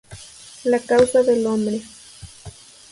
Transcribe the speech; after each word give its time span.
La 0.63 0.79
causa 0.79 1.21
del 1.21 1.45
hombre". 1.45 1.79